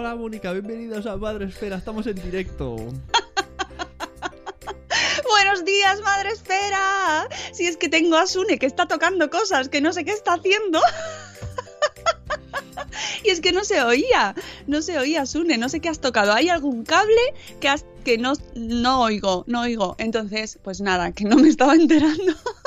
[0.00, 2.76] Hola Mónica, bienvenidos a Madre Esfera, estamos en directo.
[5.28, 7.28] Buenos días, madre espera.
[7.52, 10.32] Si es que tengo a Sune que está tocando cosas que no sé qué está
[10.32, 10.80] haciendo.
[13.24, 14.34] y es que no se oía,
[14.66, 16.32] no se oía Sune, no sé qué has tocado.
[16.32, 17.20] ¿Hay algún cable
[17.60, 19.96] que has que no no oigo, no oigo?
[19.98, 22.32] Entonces, pues nada, que no me estaba enterando.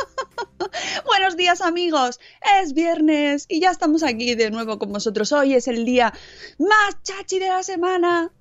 [1.37, 2.19] Días amigos,
[2.61, 5.31] es viernes y ya estamos aquí de nuevo con vosotros.
[5.31, 6.13] Hoy es el día
[6.59, 8.31] más chachi de la semana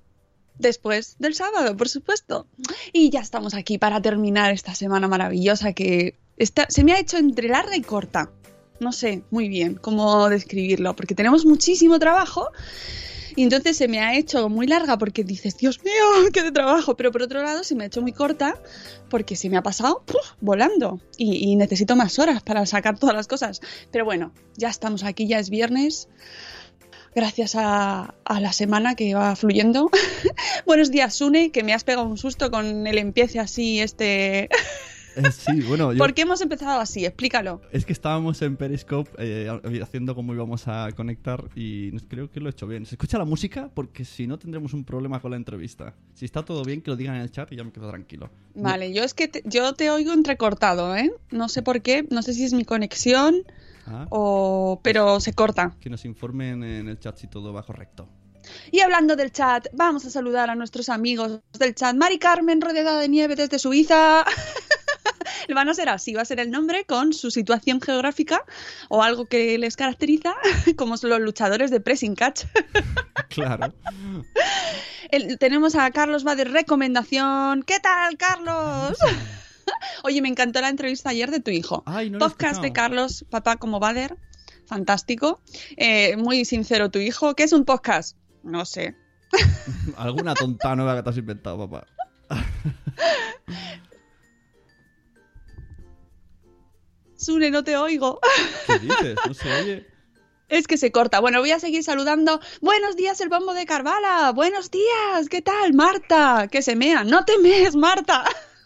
[0.59, 2.45] después del sábado, por supuesto.
[2.91, 7.17] Y ya estamos aquí para terminar esta semana maravillosa que está, se me ha hecho
[7.17, 8.29] entre larga y corta.
[8.79, 12.51] No sé muy bien cómo describirlo, porque tenemos muchísimo trabajo.
[13.35, 15.93] Y entonces se me ha hecho muy larga porque dices, Dios mío,
[16.33, 16.95] qué de trabajo.
[16.95, 18.61] Pero por otro lado se me ha hecho muy corta
[19.09, 20.03] porque se me ha pasado
[20.41, 20.99] volando.
[21.17, 23.61] Y, y necesito más horas para sacar todas las cosas.
[23.91, 26.07] Pero bueno, ya estamos aquí, ya es viernes
[27.15, 29.89] gracias a, a, la semana que va fluyendo.
[30.65, 34.49] Buenos días, Sune, que me has pegado un susto con el empiece así este...
[35.15, 35.97] Eh, sí, bueno, yo...
[35.97, 37.05] ¿Por qué hemos empezado así?
[37.05, 37.61] Explícalo.
[37.71, 39.49] Es que estábamos en Periscope eh,
[39.81, 42.85] haciendo cómo íbamos a conectar y creo que lo he hecho bien.
[42.85, 43.69] ¿Se escucha la música?
[43.73, 45.95] Porque si no tendremos un problema con la entrevista.
[46.13, 48.29] Si está todo bien, que lo digan en el chat y ya me quedo tranquilo.
[48.55, 51.11] Vale, yo es que te, yo te oigo entrecortado, ¿eh?
[51.31, 53.43] No sé por qué, no sé si es mi conexión
[53.87, 54.79] ah, o...
[54.83, 55.75] pero se corta.
[55.79, 58.07] Que nos informen en el chat si todo va correcto.
[58.71, 61.95] Y hablando del chat, vamos a saludar a nuestros amigos del chat.
[61.95, 64.25] Mari Carmen, rodeada de nieve desde Suiza.
[65.53, 68.43] Van a ser así, va a ser el nombre con su situación geográfica
[68.89, 70.35] o algo que les caracteriza,
[70.77, 72.43] como son los luchadores de pressing catch.
[73.29, 73.73] Claro.
[75.09, 77.63] El, tenemos a Carlos va de recomendación.
[77.63, 78.95] ¿Qué tal, Carlos?
[80.03, 81.81] Oye, me encantó la entrevista ayer de tu hijo.
[81.87, 84.17] Ay, no Podcast de Carlos, papá como Bader.
[84.67, 85.41] Fantástico.
[85.77, 87.33] Eh, muy sincero tu hijo.
[87.33, 88.17] ¿Qué es un podcast?
[88.43, 88.95] No sé.
[89.97, 91.87] Alguna tonta nueva que te has inventado, papá.
[97.23, 98.19] Sune, no te oigo.
[98.67, 99.15] ¿Qué dices?
[99.25, 99.87] No se oye.
[100.49, 101.19] Es que se corta.
[101.19, 102.39] Bueno, voy a seguir saludando.
[102.61, 104.31] Buenos días, el bombo de Carvala.
[104.33, 105.29] Buenos días.
[105.29, 106.47] ¿Qué tal, Marta?
[106.51, 107.03] Que se mea.
[107.03, 108.23] No te mees, Marta.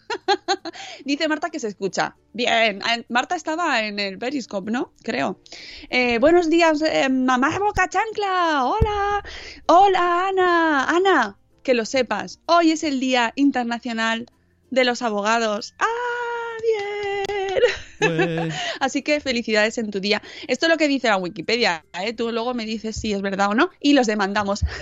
[1.04, 2.16] Dice Marta que se escucha.
[2.32, 4.92] Bien, Marta estaba en el Periscope, ¿no?
[5.02, 5.40] Creo.
[5.88, 8.64] Eh, buenos días, eh, mamá Boca Chancla.
[8.64, 9.24] Hola.
[9.66, 10.84] Hola, Ana.
[10.84, 12.40] Ana, que lo sepas.
[12.46, 14.26] Hoy es el Día Internacional
[14.70, 15.74] de los Abogados.
[15.78, 17.62] ¡Ah, bien!
[17.98, 18.54] Pues...
[18.80, 20.22] Así que felicidades en tu día.
[20.46, 21.84] Esto es lo que dice la Wikipedia.
[22.00, 22.12] ¿eh?
[22.12, 24.64] Tú luego me dices si es verdad o no y los demandamos.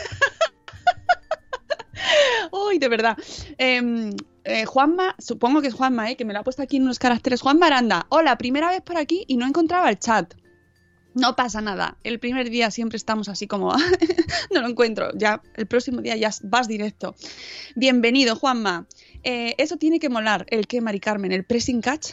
[2.52, 3.16] Uy, de verdad.
[3.58, 4.12] Eh,
[4.46, 7.00] eh, Juanma, supongo que es Juanma, eh, que me lo ha puesto aquí en unos
[7.00, 7.40] caracteres.
[7.40, 10.34] Juan Baranda, hola, primera vez por aquí y no encontraba el chat.
[11.14, 11.96] No pasa nada.
[12.04, 13.72] El primer día siempre estamos así como
[14.54, 15.10] no lo encuentro.
[15.16, 17.16] Ya el próximo día ya vas directo.
[17.74, 18.86] Bienvenido, Juanma.
[19.24, 20.46] Eh, eso tiene que molar.
[20.48, 21.32] ¿El qué, Mari Carmen?
[21.32, 22.12] ¿El pressing catch?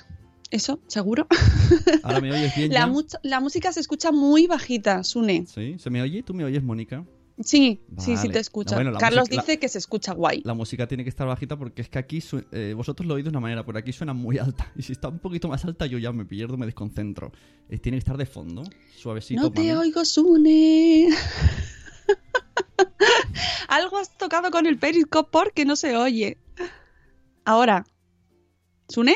[0.53, 0.79] ¿Eso?
[0.85, 1.25] ¿Seguro?
[2.03, 2.71] Ahora me oyes bien.
[2.71, 2.87] La,
[3.23, 5.47] la música se escucha muy bajita, Sune.
[5.47, 5.77] ¿Sí?
[5.79, 6.21] ¿Se me oye?
[6.21, 7.03] ¿Tú me oyes, Mónica?
[7.39, 8.05] Sí, Vale.
[8.05, 8.75] sí, sí te escucho.
[8.75, 10.43] No, bueno, la Carlos dice que se escucha guay.
[10.45, 13.31] La música tiene que estar bajita porque es que aquí eh, vosotros lo oís de
[13.31, 14.71] una manera, pero aquí suena muy alta.
[14.77, 17.31] Y si está un poquito más alta, yo ya me pierdo, me desconcentro.
[17.67, 18.61] Eh, tiene que estar de fondo,
[18.95, 19.41] suavecito.
[19.41, 19.71] No te mami.
[19.71, 21.07] oigo, Sune.
[23.69, 26.37] Algo has tocado con el periscope porque no se oye.
[27.43, 27.87] Ahora.
[28.87, 29.15] ¿Sune?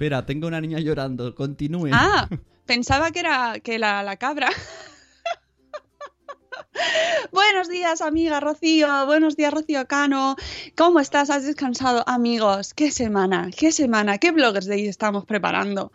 [0.00, 1.34] Espera, tengo una niña llorando.
[1.34, 1.90] Continúe.
[1.92, 2.26] Ah,
[2.64, 4.48] pensaba que era que la, la cabra.
[7.32, 8.88] Buenos días, amiga Rocío.
[9.04, 10.36] Buenos días, Rocío Cano.
[10.74, 11.28] ¿Cómo estás?
[11.28, 12.02] ¿Has descansado?
[12.06, 15.92] Amigos, qué semana, qué semana, qué bloggers de ahí estamos preparando.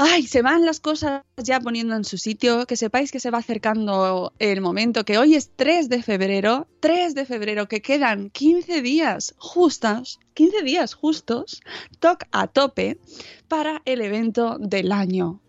[0.00, 3.38] Ay, se van las cosas ya poniendo en su sitio, que sepáis que se va
[3.38, 8.80] acercando el momento, que hoy es 3 de febrero, 3 de febrero, que quedan 15
[8.80, 11.60] días justos, 15 días justos,
[11.98, 13.00] toc a tope,
[13.48, 15.40] para el evento del año.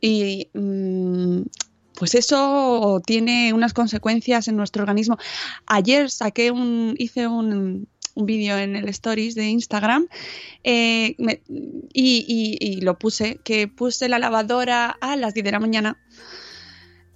[0.00, 1.42] Y mm,
[1.96, 5.16] pues eso tiene unas consecuencias en nuestro organismo.
[5.66, 10.08] Ayer saqué un, hice un, un vídeo en el stories de Instagram
[10.64, 11.40] eh, me-
[11.92, 15.98] y, y- y lo puse, que puse la lavadora a las 10 de la mañana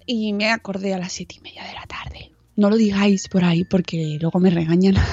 [0.05, 2.31] y me acordé a las 7 y media de la tarde.
[2.55, 4.95] No lo digáis por ahí porque luego me regañan.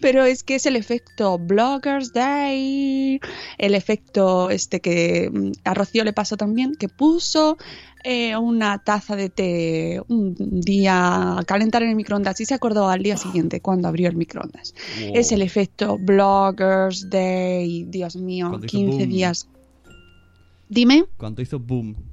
[0.00, 3.20] Pero es que es el efecto Bloggers Day,
[3.58, 7.58] el efecto este que mm, a Rocío le pasó también, que puso
[8.02, 12.88] eh, una taza de té un día a calentar en el microondas y se acordó
[12.88, 14.74] al día siguiente cuando abrió el microondas.
[15.00, 15.12] Wow.
[15.14, 19.08] Es el efecto Bloggers Day, Dios mío, Cuando hizo 15 boom.
[19.08, 19.48] días.
[20.68, 21.04] Dime.
[21.16, 22.09] Cuando hizo boom.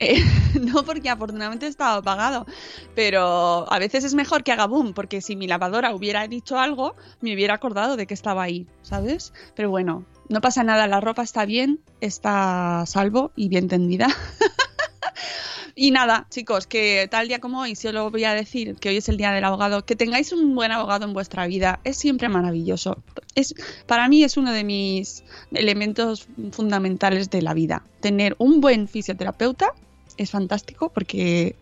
[0.00, 0.24] Eh,
[0.60, 2.46] no, porque afortunadamente estaba apagado.
[2.94, 6.96] Pero a veces es mejor que haga boom, porque si mi lavadora hubiera dicho algo,
[7.20, 9.32] me hubiera acordado de que estaba ahí, ¿sabes?
[9.54, 14.08] Pero bueno, no pasa nada, la ropa está bien, está salvo y bien tendida.
[15.74, 19.08] y nada, chicos, que tal día como hoy, solo voy a decir que hoy es
[19.10, 23.02] el día del abogado, que tengáis un buen abogado en vuestra vida, es siempre maravilloso.
[23.34, 23.54] Es,
[23.86, 27.84] para mí es uno de mis elementos fundamentales de la vida.
[28.00, 29.74] Tener un buen fisioterapeuta
[30.16, 31.56] es fantástico porque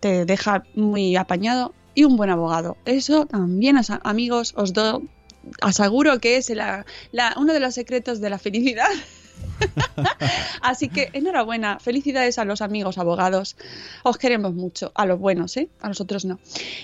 [0.00, 2.76] te deja muy apañado y un buen abogado.
[2.84, 5.02] Eso también, os- amigos, os do,
[5.60, 6.84] aseguro que es la-
[7.36, 8.88] uno de los secretos de la felicidad.
[10.62, 13.56] Así que enhorabuena, felicidades a los amigos abogados.
[14.02, 15.68] Os queremos mucho, a los buenos, ¿eh?
[15.80, 16.38] A nosotros no.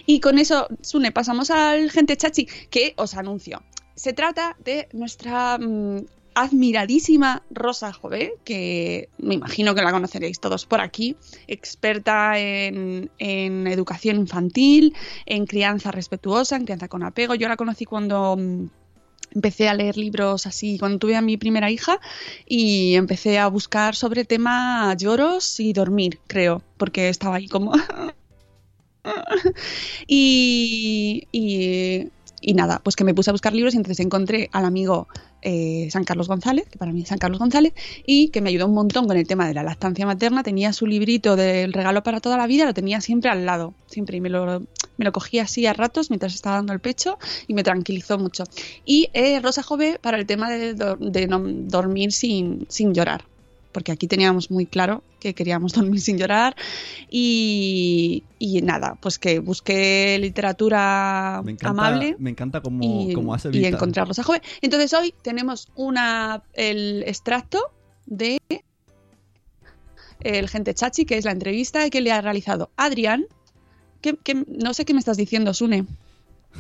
[0.07, 3.63] Y con eso, Sune, pasamos al gente chachi, que os anuncio.
[3.95, 6.05] Se trata de nuestra mm,
[6.43, 13.67] admiradísima Rosa Jové, que me imagino que la conoceréis todos por aquí, experta en, en
[13.67, 14.95] educación infantil,
[15.27, 17.35] en crianza respetuosa, en crianza con apego.
[17.35, 18.67] Yo la conocí cuando mm,
[19.35, 22.01] empecé a leer libros así, cuando tuve a mi primera hija
[22.47, 27.73] y empecé a buscar sobre tema lloros y dormir, creo, porque estaba ahí como...
[30.07, 32.09] y, y,
[32.49, 35.07] y nada, pues que me puse a buscar libros y entonces encontré al amigo
[35.43, 37.75] eh, San Carlos González, que para mí es San Carlos González,
[38.07, 40.43] y que me ayudó un montón con el tema de la lactancia materna.
[40.43, 44.17] Tenía su librito del regalo para toda la vida, lo tenía siempre al lado, siempre,
[44.17, 44.61] y me lo,
[44.97, 48.45] me lo cogía así a ratos mientras estaba dando el pecho y me tranquilizó mucho.
[48.87, 53.27] Y eh, Rosa Jove para el tema de, de no dormir sin, sin llorar.
[53.79, 56.57] Porque aquí teníamos muy claro que queríamos dormir sin llorar.
[57.09, 63.33] Y, y nada, pues que busqué literatura Me encanta, amable me encanta como, y, como
[63.35, 63.69] hace y Vita.
[63.69, 64.43] encontrar Rosa Jove.
[64.63, 67.61] Entonces hoy tenemos una el extracto
[68.07, 68.41] de
[70.19, 73.27] el gente chachi, que es la entrevista que le ha realizado Adrián.
[74.01, 75.87] Que, que no sé qué me estás diciendo, Sune.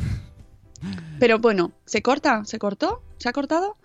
[1.18, 2.44] Pero bueno, ¿se corta?
[2.44, 3.02] ¿Se cortó?
[3.16, 3.76] ¿Se ha cortado?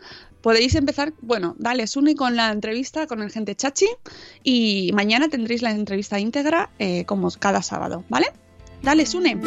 [0.44, 3.88] Podéis empezar, bueno, dale, Sune con la entrevista con el gente chachi
[4.44, 8.28] y mañana tendréis la entrevista íntegra eh, como cada sábado, ¿vale?
[8.82, 9.38] Dale, Sune.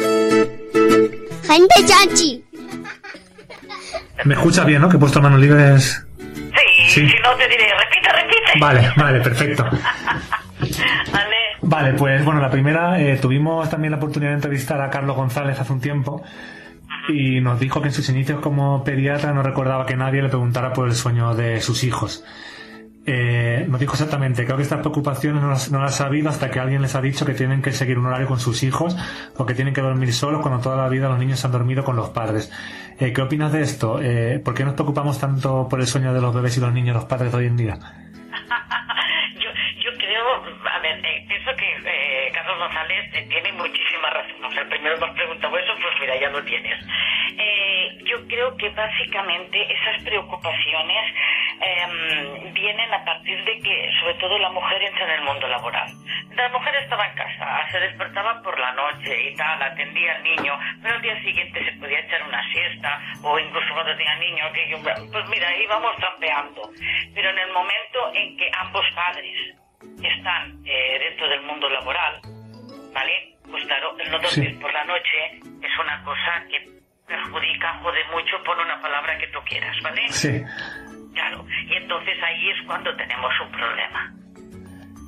[1.43, 2.43] Gente chachi.
[4.25, 4.89] ¿Me escuchas bien, no?
[4.89, 6.03] Que he puesto manos libres.
[6.17, 7.07] Sí, Sí.
[7.09, 8.59] si no te diré, repite, repite.
[8.59, 9.65] Vale, vale, perfecto.
[11.11, 11.35] Vale.
[11.61, 15.59] Vale, pues bueno, la primera, eh, tuvimos también la oportunidad de entrevistar a Carlos González
[15.59, 16.23] hace un tiempo
[17.07, 20.73] y nos dijo que en sus inicios como pediatra no recordaba que nadie le preguntara
[20.73, 22.23] por el sueño de sus hijos.
[23.09, 26.51] Eh, nos dijo exactamente, creo que estas preocupaciones no las, no las ha sabido hasta
[26.51, 28.97] que alguien les ha dicho que tienen que seguir un horario con sus hijos
[29.37, 31.95] o que tienen que dormir solos cuando toda la vida los niños han dormido con
[31.95, 32.51] los padres.
[32.99, 34.01] Eh, ¿Qué opinas de esto?
[34.01, 36.95] Eh, ¿Por qué nos preocupamos tanto por el sueño de los bebés y los niños,
[36.95, 37.77] los padres de hoy en día?
[39.35, 39.49] Yo,
[39.83, 40.25] yo creo,
[40.67, 41.96] a ver, eh, pienso que eh,
[42.67, 44.43] González eh, tiene muchísima razón.
[44.43, 46.77] O sea, primero me has preguntado eso, pues mira, ya lo tienes.
[47.37, 51.15] Eh, yo creo que básicamente esas preocupaciones
[51.61, 55.87] em, vienen a partir de que, sobre todo, la mujer entra en el mundo laboral.
[56.35, 60.59] La mujer estaba en casa, se despertaba por la noche y tal, atendía al niño,
[60.83, 64.69] pero al día siguiente se podía echar una siesta, o incluso cuando tenía niño, que
[64.69, 66.69] yo, pues mira, íbamos trampeando.
[67.15, 69.55] Pero en el momento en que ambos padres
[70.03, 72.16] están eh, dentro del mundo laboral,
[73.67, 74.57] claro, el no dormir Sí.
[74.59, 76.67] por la noche es una cosa que
[77.07, 80.07] perjudica, jode mucho, pon una palabra que tú quieras, ¿vale?
[80.09, 80.41] Sí.
[81.13, 84.13] Claro, y entonces ahí es cuando tenemos un problema.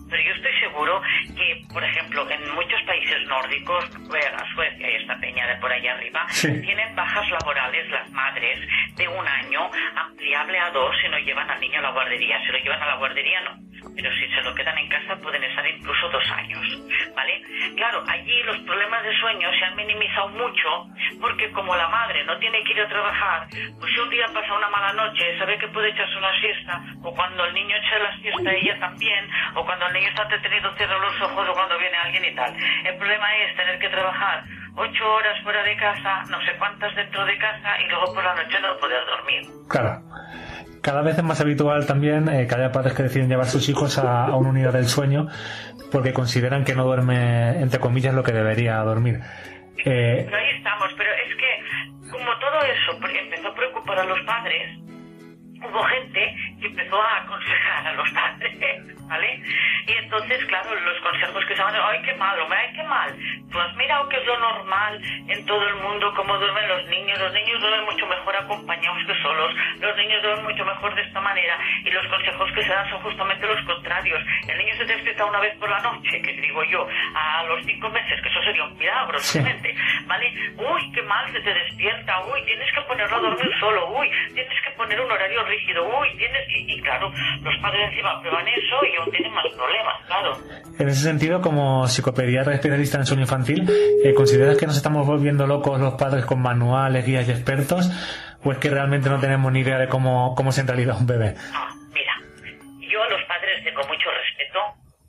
[0.10, 1.02] Pero yo estoy seguro
[1.38, 5.94] que, por ejemplo, en muchos países nórdicos, Noruega, Suecia y esta peña de por allá
[5.94, 6.48] arriba, Sí.
[6.62, 8.60] tienen bajas laborales las madres
[8.96, 12.40] de un año ampliable a dos si no llevan al niño a la guardería.
[12.44, 13.52] Si lo llevan a la guardería, no.
[13.96, 16.62] Pero si se lo quedan en casa pueden estar incluso dos años,
[17.16, 17.42] ¿vale?
[17.76, 20.88] Claro, allí los problemas de sueño se han minimizado mucho
[21.20, 23.48] porque como la madre no tiene que ir a trabajar,
[23.80, 27.14] pues si un día pasa una mala noche, sabe que puede echarse una siesta, o
[27.14, 30.98] cuando el niño echa la siesta ella también, o cuando el niño está entretenido cierra
[30.98, 32.56] los ojos o cuando viene alguien y tal.
[32.86, 34.44] El problema es tener que trabajar
[34.76, 38.36] ocho horas fuera de casa, no sé cuántas dentro de casa y luego por la
[38.36, 39.42] noche no poder dormir.
[39.70, 40.02] Claro.
[40.82, 43.98] Cada vez es más habitual también eh, que haya padres que deciden llevar sus hijos
[43.98, 45.28] a, a una unidad del sueño
[45.92, 49.20] porque consideran que no duerme, entre comillas, lo que debería dormir.
[49.86, 54.20] Eh, Pero ahí estamos, pero es que como todo eso empezó a preocupar a los
[54.22, 54.78] padres,
[55.58, 59.42] hubo gente que empezó a aconsejar a los padres, ¿vale?
[59.88, 63.14] Y entonces, claro, los consejos que se van, ay, qué mal, hombre, ay, qué mal.
[63.52, 67.20] Tú has mirado que es lo normal en todo el mundo, cómo duermen los niños.
[67.20, 69.52] Los niños duermen mucho mejor acompañados que solos.
[69.80, 71.58] Los niños duermen mucho mejor de esta manera.
[71.84, 74.22] Y los consejos que se dan son justamente los contrarios.
[74.48, 77.90] El niño se despierta una vez por la noche, que digo yo, a los cinco
[77.90, 79.40] meses, que eso sería un milagro, Sí.
[79.40, 79.76] realmente,
[80.06, 80.32] ¿vale?
[80.58, 82.20] Uy, qué mal se te despierta.
[82.26, 83.90] Uy, tienes que ponerlo a dormir solo.
[83.98, 85.84] Uy, tienes que poner un horario rígido.
[86.00, 86.48] Uy, tienes...
[86.50, 87.12] Y, y claro,
[87.42, 90.38] los padres encima prueban eso y tienen más problemas, claro.
[90.80, 93.70] en ese sentido, como psicopediatra especialista en sueño infantil,
[94.04, 97.90] eh, ¿consideras que nos estamos volviendo locos los padres con manuales, guías y expertos?
[98.44, 101.08] ¿O es que realmente no tenemos ni idea de cómo, cómo es en realidad un
[101.08, 101.36] bebé?
[101.52, 102.16] No, mira,
[102.80, 104.60] yo a los padres tengo mucho respeto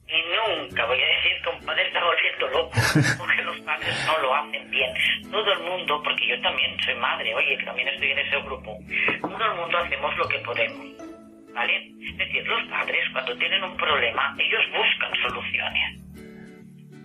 [0.09, 2.71] y nunca voy a decir que un padre está volviendo loco,
[3.19, 4.93] porque los padres no lo hacen bien.
[5.31, 8.77] Todo el mundo, porque yo también soy madre, oye, también estoy en ese grupo,
[9.21, 11.10] todo el mundo hacemos lo que podemos,
[11.55, 11.93] ¿vale?
[12.01, 16.01] Es decir, los padres cuando tienen un problema, ellos buscan soluciones.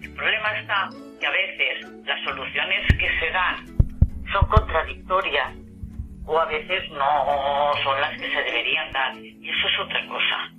[0.01, 3.67] El problema está que a veces las soluciones que se dan
[4.31, 5.53] son contradictorias
[6.25, 9.15] o a veces no son las que se deberían dar.
[9.17, 10.49] Y eso es otra cosa.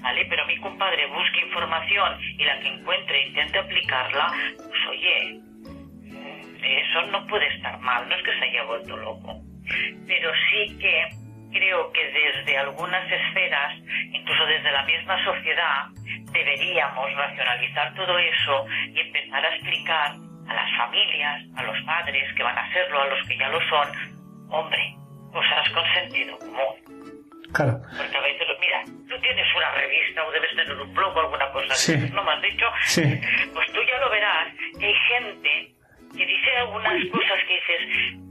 [0.00, 0.26] ¿Vale?
[0.30, 4.32] Pero mi compadre busque información y la que encuentre intente aplicarla,
[4.68, 9.40] pues oye, mm, eso no puede estar mal, no es que se haya vuelto loco.
[10.06, 11.17] Pero sí que
[11.52, 13.74] creo que desde algunas esferas,
[14.12, 15.86] incluso desde la misma sociedad,
[16.32, 20.12] deberíamos racionalizar todo eso y empezar a explicar
[20.48, 23.60] a las familias, a los padres que van a serlo, a los que ya lo
[23.68, 23.88] son,
[24.50, 24.94] hombre,
[25.32, 26.88] cosas con sentido común.
[27.52, 27.80] Claro.
[27.96, 31.50] Porque a veces, mira, tú tienes una revista o debes tener un blog o alguna
[31.52, 31.94] cosa Sí.
[31.94, 32.66] así, ¿no me has dicho?
[32.84, 33.02] Sí.
[33.54, 35.72] Pues tú ya lo verás, que hay gente
[36.16, 38.27] que dice algunas cosas que dices,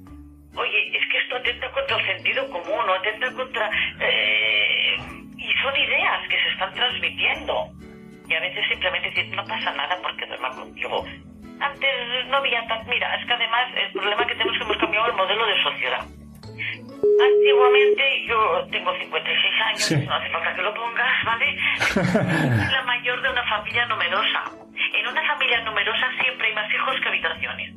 [0.57, 3.69] oye, es que esto atenta contra el sentido común o atenta contra...
[3.99, 4.97] eh,
[5.37, 7.67] y son ideas que se están transmitiendo.
[8.27, 11.05] Y a veces simplemente dices, no pasa nada porque duerma contigo.
[11.61, 12.85] Antes no había tan...
[12.87, 15.63] Mira, es que además el problema que tenemos es que hemos cambiado el modelo de
[15.63, 16.05] sociedad.
[17.19, 19.95] Antiguamente, yo tengo 56 años, Sí.
[20.05, 21.55] no hace falta que lo pongas, ¿vale?
[22.71, 24.43] la mayor de una familia numerosa.
[24.93, 27.76] En una familia numerosa siempre hay más hijos que habitaciones.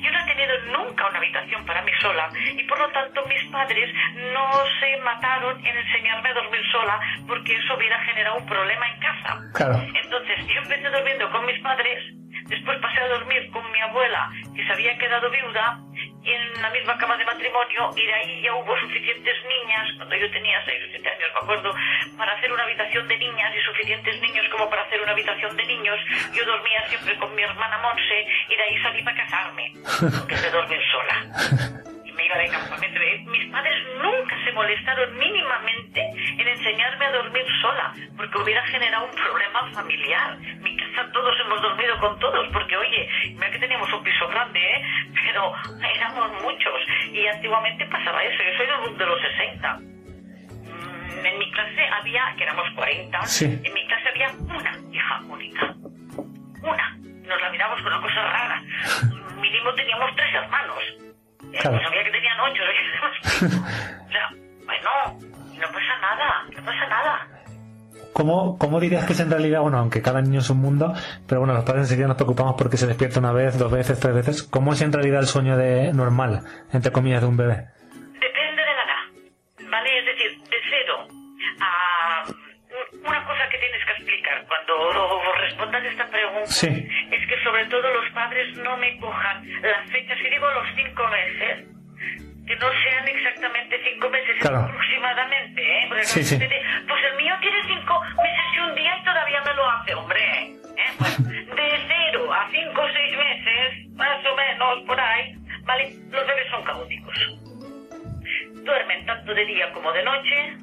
[0.00, 3.44] Yo no he tenido nunca una habitación para mí sola y por lo tanto mis
[3.50, 3.92] padres
[4.32, 9.00] no se mataron en enseñarme a dormir sola porque eso hubiera generado un problema en
[9.00, 9.40] casa.
[9.54, 9.82] Claro.
[10.02, 12.02] Entonces yo empecé durmiendo con mis padres,
[12.50, 15.78] después pasé a dormir con mi abuela que se había quedado viuda
[16.22, 20.30] en la misma cama de matrimonio y de ahí ya hubo suficientes niñas, cuando yo
[20.30, 21.74] tenía 6 o 7 años me acuerdo,
[22.18, 25.64] para hacer una habitación de niñas y suficientes niños como para hacer una habitación de
[25.64, 25.98] niños.
[26.34, 29.72] Yo dormía siempre con mi hermana Monse y de ahí salí para casarme,
[30.18, 31.86] porque de dormir sola y
[32.20, 33.00] me iba de campamento.
[33.30, 36.00] Mis padres nunca se molestaron mínimamente
[36.38, 40.36] en enseñarme a dormir sola, porque hubiera generado un problema familiar.
[40.60, 44.60] Mi casa todos hemos dormido con todos, porque oye, mira que teníamos un piso grande,
[44.60, 44.82] ¿eh?
[45.24, 45.52] pero
[45.94, 46.74] éramos muchos.
[47.12, 49.78] Y antiguamente pasaba eso, yo soy de los 60.
[49.78, 53.44] Mm, En mi clase había, que éramos 40, Sí.
[53.44, 55.74] en mi clase había una hija única.
[56.62, 56.96] Una.
[57.00, 58.62] Nos la miramos con una cosa rara.
[59.40, 60.78] Mínimo teníamos tres hermanos.
[61.52, 61.70] Claro.
[61.70, 61.99] Pues sabía
[64.66, 64.90] bueno,
[65.58, 67.26] no pasa nada, no pasa nada.
[68.12, 70.92] ¿Cómo, ¿Cómo dirías que es en realidad, bueno, aunque cada niño es un mundo,
[71.28, 74.14] pero bueno, los padres enseguida nos preocupamos porque se despierta una vez, dos veces, tres
[74.14, 74.42] veces.
[74.42, 76.40] ¿Cómo es en realidad el sueño de normal,
[76.72, 77.68] entre comillas, de un bebé?
[78.20, 79.98] Depende de la edad, ¿vale?
[80.00, 81.06] Es decir, de cero
[81.60, 82.24] a...
[83.06, 86.66] Una cosa que tienes que explicar cuando respondas esta pregunta Sí.
[86.68, 91.02] es que sobre todo los padres no me cojan las fechas, si digo los cinco
[91.08, 91.66] meses,
[92.50, 94.58] que no sean exactamente cinco meses, Claro.
[94.64, 95.84] aproximadamente, ¿eh?
[95.88, 96.36] Porque Sí, sí.
[96.36, 99.94] dice, pues el mío tiene cinco meses y un día y todavía me lo hace,
[99.94, 100.20] hombre.
[100.42, 100.56] ¿eh?
[100.98, 101.16] Bueno,
[101.54, 105.94] de cero a cinco o seis meses, más o menos, por ahí, ¿vale?
[106.10, 107.14] Los bebés son caóticos.
[108.64, 110.56] Duermen tanto de día como de noche,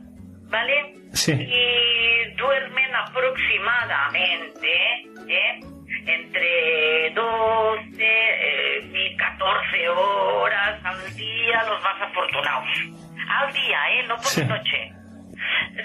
[0.49, 0.93] ¿vale?
[1.13, 1.31] Sí.
[1.31, 4.67] Y duermen aproximadamente
[5.29, 5.59] ¿eh?
[6.05, 12.67] Entre 12 eh, y 14 horas al día los más afortunados.
[13.29, 14.03] Al día, ¿eh?
[14.07, 14.45] No por Sí.
[14.45, 14.91] noche.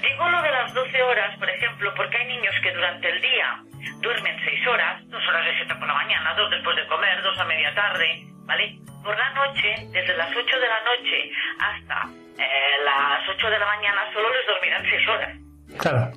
[0.00, 3.59] Digo lo de las 12 horas, por ejemplo, porque hay niños que durante el día
[4.00, 7.38] duermen 6 horas, 2 horas de 7 por la mañana, 2 después de comer, 2
[7.38, 8.78] a media tarde, ¿vale?
[9.04, 13.66] Por la noche, desde las 8 de la noche hasta eh, las 8 de la
[13.66, 15.37] mañana, solo les dormirán 6 horas,
[15.80, 16.11] Claro.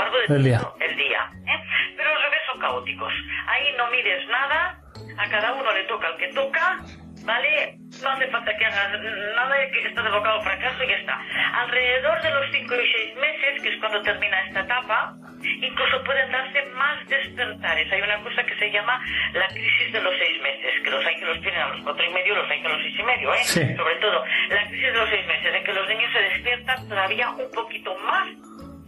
[0.00, 0.58] Largo de El día.
[0.58, 1.30] todo el día.
[1.46, 1.60] ¿eh?
[1.96, 3.12] Pero los bebés son caóticos.
[3.48, 4.78] Ahí no mides nada,
[5.18, 6.78] a cada uno le toca el que toca,
[7.24, 7.78] ¿vale?
[8.02, 9.00] No hace falta que hagas
[9.34, 11.20] nada, que estás evocado fracaso y ya está.
[11.62, 16.30] Alrededor de los 5 y 6 meses, que es cuando termina esta etapa, incluso pueden
[16.30, 17.90] darse más despertares.
[17.92, 19.00] Hay una cosa que se llama
[19.32, 22.04] la crisis de los 6 meses, que los hay que los tienen a los 4
[22.04, 23.44] y medio, los hay que a los 6 y medio, ¿eh?
[23.44, 23.76] Sí.
[23.76, 27.30] Sobre todo, la crisis de los 6 meses, en que los niños se despiertan todavía
[27.30, 28.28] un poquito más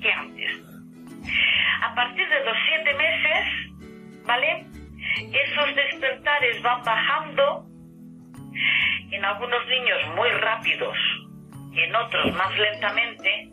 [0.02, 0.77] que antes.
[1.82, 4.66] A partir de los 7 meses, ¿vale?
[5.32, 7.64] Esos despertares van bajando,
[9.10, 10.96] en algunos niños muy rápidos,
[11.74, 13.48] en otros más lentamente,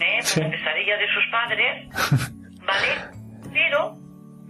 [0.00, 0.22] ¿eh?
[0.22, 0.40] Sí.
[0.40, 1.88] Por pesadilla de sus padres,
[2.66, 2.88] ¿vale?
[3.52, 3.94] Pero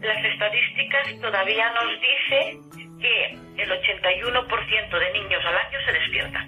[0.01, 2.59] las estadísticas todavía nos dice
[3.01, 6.42] que el 81% de niños al año se despiertan.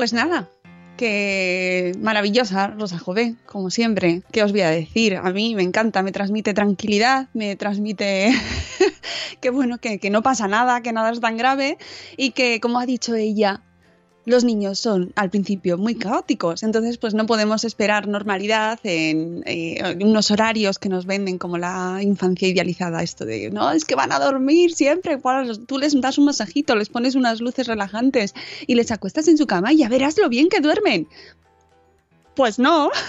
[0.00, 0.48] Pues nada,
[0.96, 4.22] que maravillosa Rosa Jové, como siempre.
[4.32, 5.16] ¿Qué os voy a decir?
[5.16, 8.32] A mí me encanta, me transmite tranquilidad, me transmite
[9.42, 11.76] que bueno, que, que no pasa nada, que nada es tan grave
[12.16, 13.60] y que, como ha dicho ella,
[14.26, 19.96] los niños son al principio muy caóticos, entonces pues no podemos esperar normalidad en eh,
[20.00, 24.12] unos horarios que nos venden como la infancia idealizada, esto de, no, es que van
[24.12, 25.18] a dormir siempre,
[25.66, 28.34] tú les das un masajito, les pones unas luces relajantes
[28.66, 31.08] y les acuestas en su cama y ya verás lo bien que duermen.
[32.34, 32.90] Pues no.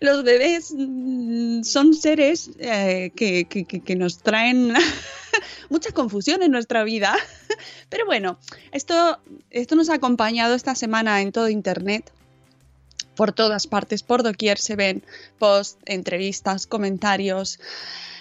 [0.00, 4.74] Los bebés mm, son seres eh, que nos traen
[5.70, 7.14] mucha confusión en nuestra vida.
[7.88, 8.38] Pero bueno,
[8.72, 9.18] esto,
[9.50, 12.12] esto nos ha acompañado esta semana en todo Internet.
[13.14, 15.02] Por todas partes, por doquier se ven
[15.38, 17.58] posts, entrevistas, comentarios,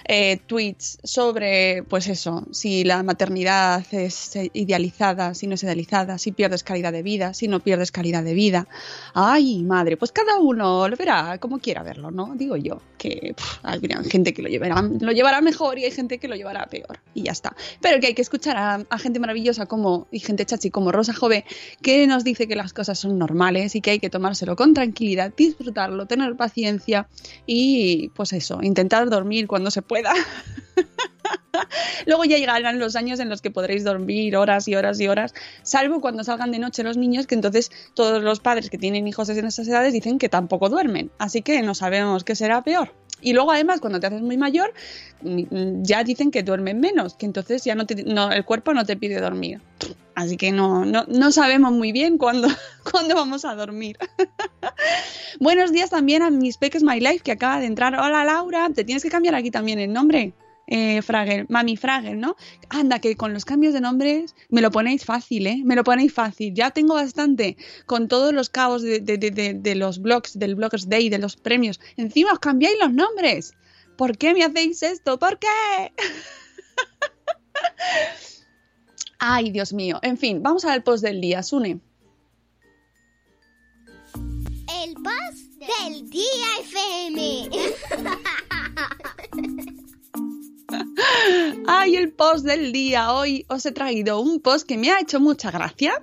[0.07, 6.31] eh, tweets sobre, pues eso, si la maternidad es idealizada, si no es idealizada, si
[6.31, 8.67] pierdes calidad de vida, si no pierdes calidad de vida.
[9.15, 12.35] Ay, madre, pues cada uno lo verá como quiera verlo, ¿no?
[12.35, 13.35] Digo yo, que
[13.71, 16.99] hay gente que lo llevará, lo llevará mejor y hay gente que lo llevará peor,
[17.13, 17.55] y ya está.
[17.81, 21.13] Pero que hay que escuchar a, a gente maravillosa como, y gente chachi como Rosa
[21.13, 21.45] Jove,
[21.81, 25.33] que nos dice que las cosas son normales y que hay que tomárselo con tranquilidad,
[25.35, 27.07] disfrutarlo, tener paciencia
[27.45, 30.13] y, pues eso, intentar dormir cuando se pueda.
[32.05, 35.33] Luego ya llegarán los años en los que podréis dormir horas y horas y horas,
[35.63, 39.29] salvo cuando salgan de noche los niños, que entonces todos los padres que tienen hijos
[39.29, 41.11] en esas edades dicen que tampoco duermen.
[41.17, 42.93] Así que no sabemos qué será peor.
[43.21, 44.73] Y luego además cuando te haces muy mayor
[45.21, 48.97] mm, ya dicen que duermen menos, que entonces ya no, te- el cuerpo no te
[48.97, 49.61] pide dormir.
[50.15, 52.47] Así que no, no, no sabemos muy bien cuándo,
[52.91, 53.97] cuándo vamos a dormir.
[55.39, 57.95] Buenos días también a Miss Peques My Life que acaba de entrar.
[57.95, 60.33] Hola Laura, te tienes que cambiar aquí también el nombre.
[60.67, 61.01] Eh,
[61.47, 62.35] Mami Fragel, ¿no?
[62.69, 65.61] Anda, que con los cambios de nombres me lo ponéis fácil, ¿eh?
[65.63, 66.53] Me lo ponéis fácil.
[66.53, 71.35] Ya tengo bastante con todos los caos de, los blogs, del Bloggers Day, de los
[71.35, 71.79] premios.
[71.97, 73.53] Encima os cambiáis los nombres.
[73.95, 75.19] ¿Por qué me hacéis esto?
[75.19, 75.47] ¿Por qué?
[79.19, 79.99] Ay, Dios mío.
[80.01, 81.79] En fin, vamos al post del día, Sune.
[84.83, 87.49] El boss del día FM.
[91.67, 93.13] Ay, el post del día.
[93.13, 96.01] Hoy os he traído un post que me ha hecho mucha gracia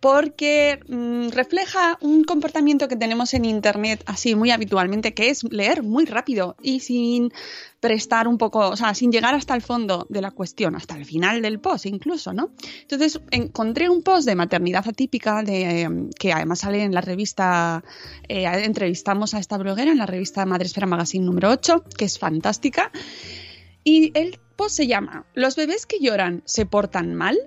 [0.00, 5.82] porque mm, refleja un comportamiento que tenemos en Internet así muy habitualmente, que es leer
[5.82, 7.32] muy rápido y sin
[7.80, 11.04] prestar un poco, o sea, sin llegar hasta el fondo de la cuestión, hasta el
[11.04, 12.50] final del post incluso, ¿no?
[12.82, 17.84] Entonces encontré un post de maternidad atípica de, que además sale en la revista,
[18.26, 22.90] eh, entrevistamos a esta bloguera en la revista Madresfera Magazine número 8, que es fantástica.
[23.84, 27.38] Y el post se llama ¿Los bebés que lloran se portan mal?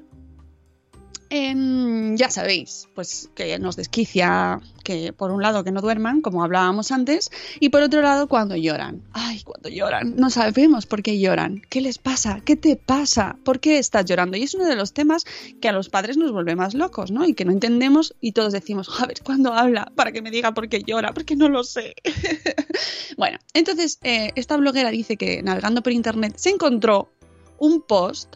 [1.34, 6.44] Em, ya sabéis, pues que nos desquicia que por un lado que no duerman, como
[6.44, 9.02] hablábamos antes, y por otro lado cuando lloran.
[9.14, 11.64] Ay, cuando lloran, no sabemos por qué lloran.
[11.70, 12.42] ¿Qué les pasa?
[12.46, 13.36] ¿Qué te pasa?
[13.44, 14.38] ¿Por qué estás llorando?
[14.38, 15.26] Y es uno de los temas
[15.60, 17.26] que a los padres nos vuelve más locos, ¿no?
[17.26, 19.92] Y que no entendemos y todos decimos, a ver, ¿cuándo habla?
[19.96, 21.96] Para que me diga por qué llora, porque no lo sé.
[23.18, 27.10] bueno, entonces eh, esta bloguera dice que navegando por internet se encontró
[27.58, 28.36] un post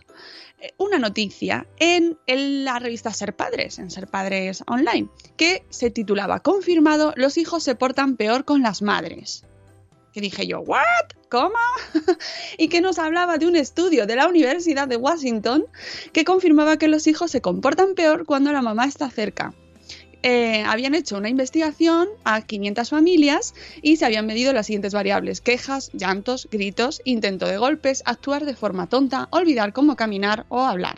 [0.77, 7.13] una noticia en, la revista Ser Padres, en Ser Padres Online, que se titulaba Confirmado,
[7.15, 9.45] los hijos se portan peor con las madres.
[10.13, 10.81] Que dije yo, ¿what?
[11.29, 11.55] ¿Cómo?
[12.57, 15.65] y que nos hablaba de un estudio de la Universidad de Washington
[16.11, 19.53] que confirmaba que los hijos se comportan peor cuando la mamá está cerca.
[20.23, 25.41] Eh, habían hecho una investigación a 500 familias y se habían medido las siguientes variables:
[25.41, 30.97] quejas, llantos, gritos, intento de golpes, actuar de forma tonta, olvidar cómo caminar o hablar.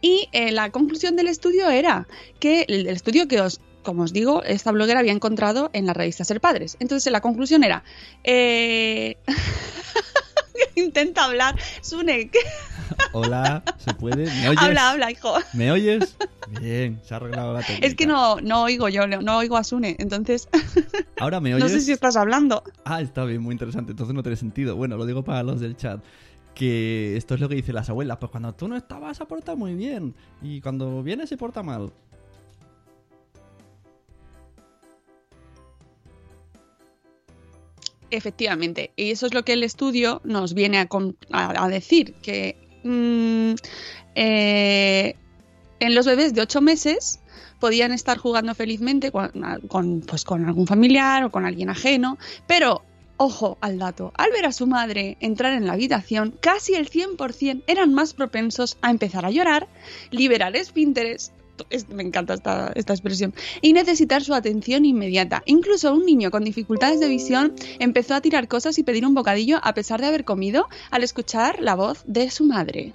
[0.00, 2.06] Y eh, la conclusión del estudio era
[2.38, 6.24] que el, estudio que os, como os digo, esta bloguera había encontrado en la revista
[6.24, 6.76] Ser Padres.
[6.80, 7.82] Entonces la conclusión era,
[8.24, 9.16] eh...
[10.84, 12.30] intenta hablar, Sune.
[13.12, 14.26] Hola, ¿se puede?
[14.26, 14.62] ¿Me oyes?
[14.62, 15.34] Habla, habla, hijo.
[15.52, 16.16] ¿Me oyes?
[16.60, 17.86] Bien, se ha arreglado la técnica.
[17.86, 20.48] Es que no, no oigo yo, no oigo a Sune, entonces...
[21.18, 21.64] ¿Ahora me oyes?
[21.64, 22.62] No sé si estás hablando.
[22.84, 24.76] Ah, está bien, muy interesante, entonces no tiene sentido.
[24.76, 26.02] Bueno, lo digo para los del chat.
[26.54, 29.54] Que esto es lo que dicen las abuelas, pues cuando tú no estabas se porta
[29.54, 31.92] muy bien y cuando viene se porta mal.
[38.10, 40.88] Efectivamente, y eso es lo que el estudio nos viene
[41.30, 43.54] a, decir, que mm,
[44.14, 45.14] eh,
[45.80, 47.20] en los bebés de 8 meses
[47.60, 52.82] podían estar jugando felizmente con, pues, con algún familiar o con alguien ajeno, pero
[53.18, 57.64] ojo al dato, al ver a su madre entrar en la habitación, casi el 100%
[57.66, 59.68] eran más propensos a empezar a llorar,
[60.10, 61.32] liberar esfínteres,
[61.88, 65.42] me encanta esta, expresión, y necesitar su atención inmediata.
[65.46, 69.60] Incluso un niño con dificultades de visión empezó a tirar cosas y pedir un bocadillo
[69.62, 72.92] a pesar de haber comido al escuchar la voz de su madre.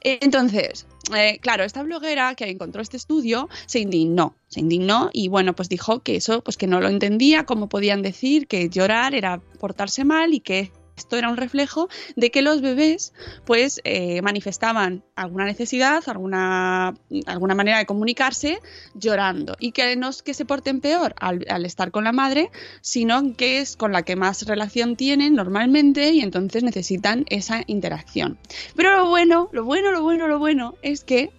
[0.00, 5.54] Entonces, eh, claro, esta bloguera que encontró este estudio se indignó, se indignó y bueno,
[5.54, 9.40] pues dijo que eso, pues que no lo entendía, cómo podían decir que llorar era
[9.58, 13.14] portarse mal y que esto era un reflejo de que los bebés
[13.46, 16.94] pues eh, manifestaban alguna necesidad, alguna,
[17.26, 18.58] alguna manera de comunicarse
[18.94, 23.36] llorando y que no es que se porten peor al, estar con la madre, sino
[23.36, 28.38] que es con la que más relación tienen normalmente y entonces necesitan esa interacción.
[28.74, 31.30] Pero lo bueno, lo bueno, lo bueno, lo bueno es que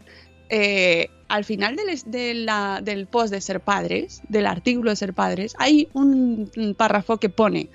[0.50, 2.50] eh, al final del,
[2.84, 7.70] del post de ser padres, del artículo de ser padres, hay un párrafo que pone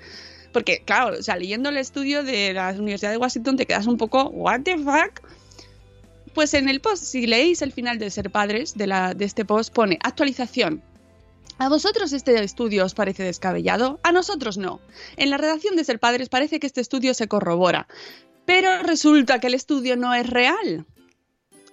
[0.55, 3.97] porque, claro, o sea, leyendo el estudio de la Universidad de Washington te quedas un
[3.97, 5.19] poco, ¿what the fuck?
[6.33, 9.43] Pues en el post, si leéis el final de Ser Padres, de, la, de este
[9.43, 10.81] post, pone actualización.
[11.57, 13.99] ¿A vosotros este estudio os parece descabellado?
[14.03, 14.79] A nosotros no.
[15.17, 17.89] En la redacción de Ser Padres parece que este estudio se corrobora.
[18.45, 20.85] Pero resulta que el estudio no es real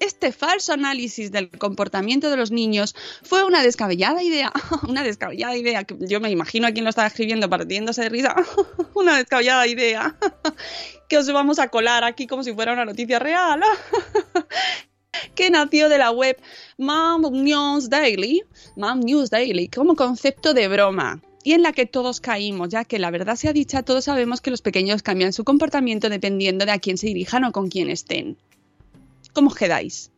[0.03, 4.53] este falso análisis del comportamiento de los niños fue una descabellada idea,
[4.89, 8.35] una descabellada idea, que yo me imagino a quien lo estaba escribiendo partiéndose de risa,
[8.95, 10.17] una descabellada idea,
[11.09, 13.63] que os vamos a colar aquí como si fuera una noticia real,
[15.37, 16.37] que nació de la web
[16.79, 18.43] Mom News Daily,
[18.77, 22.99] Mom News Daily, como concepto de broma y en la que todos caímos, ya que
[22.99, 26.79] la verdad sea dicha, todos sabemos que los pequeños cambian su comportamiento dependiendo de a
[26.79, 28.37] quién se dirijan o con quién estén.
[29.33, 30.11] ¿Cómo os quedáis?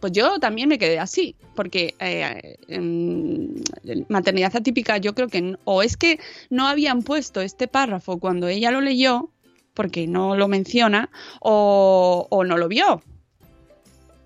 [0.00, 3.62] Pues yo también me quedé así, porque eh, en
[4.08, 6.20] maternidad atípica yo creo que o es que
[6.50, 9.30] no habían puesto este párrafo cuando ella lo leyó,
[9.74, 13.02] porque no lo menciona, o no lo vio,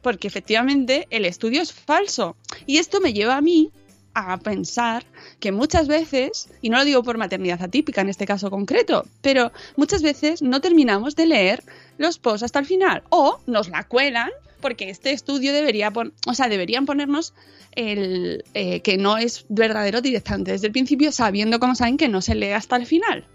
[0.03, 2.37] porque efectivamente el estudio es falso.
[2.67, 3.71] Y esto me lleva a mí
[4.15, 5.05] a pensar
[5.41, 9.53] que muchas veces, y no lo digo por maternidad atípica en este caso concreto, pero
[9.77, 11.63] muchas veces no terminamos de leer
[11.99, 15.93] los posts hasta el final o nos la cuelan porque este estudio debería,
[16.27, 17.35] o sea, deberían ponernos
[17.73, 22.23] el eh, que no es verdadero directamente desde el principio sabiendo como saben que no
[22.23, 23.27] se lee hasta el final.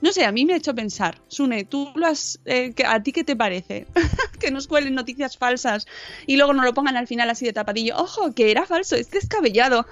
[0.00, 1.20] No sé, a mí me ha hecho pensar.
[1.28, 3.86] Sune, ¿tú lo has, eh, ¿a ti qué te parece?
[4.40, 5.86] que nos cuelen noticias falsas
[6.26, 7.96] y luego nos lo pongan al final así de tapadillo.
[7.96, 9.86] Ojo, que era falso, es descabellado.